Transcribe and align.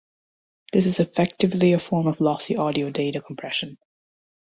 This 0.73 0.87
is 0.87 0.99
effectively 0.99 1.73
a 1.73 1.79
form 1.79 2.07
of 2.07 2.19
lossy 2.21 2.57
audio 2.57 2.89
data 2.89 3.21
compression. 3.21 3.77